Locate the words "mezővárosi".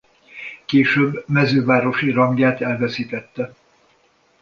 1.27-2.11